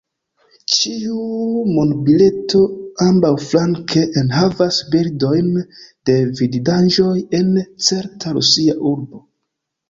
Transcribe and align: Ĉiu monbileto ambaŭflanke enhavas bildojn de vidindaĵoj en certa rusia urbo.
Ĉiu 0.75 1.17
monbileto 1.73 2.61
ambaŭflanke 3.07 4.03
enhavas 4.21 4.79
bildojn 4.95 5.53
de 6.11 6.17
vidindaĵoj 6.41 7.13
en 7.43 7.53
certa 7.91 8.35
rusia 8.41 8.77
urbo. 8.95 9.23